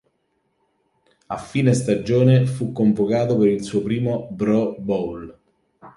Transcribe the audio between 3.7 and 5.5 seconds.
primo Pro Bowl.